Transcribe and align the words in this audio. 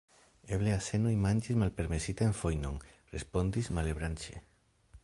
Eble 0.55 0.71
azenoj 0.75 1.11
manĝis 1.25 1.59
malpermesitan 1.65 2.35
fojnon, 2.41 2.81
respondis 3.17 3.71
Malebranche. 3.79 4.43